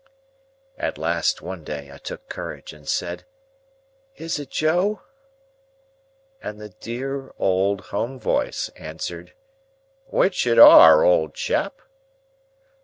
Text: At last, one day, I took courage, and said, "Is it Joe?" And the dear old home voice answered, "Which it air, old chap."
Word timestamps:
At 0.79 0.97
last, 0.97 1.43
one 1.43 1.63
day, 1.63 1.91
I 1.93 1.99
took 1.99 2.27
courage, 2.27 2.73
and 2.73 2.87
said, 2.89 3.23
"Is 4.15 4.39
it 4.39 4.49
Joe?" 4.49 5.01
And 6.41 6.59
the 6.59 6.69
dear 6.69 7.31
old 7.37 7.81
home 7.93 8.19
voice 8.19 8.69
answered, 8.75 9.33
"Which 10.07 10.47
it 10.47 10.57
air, 10.57 11.03
old 11.03 11.35
chap." 11.35 11.83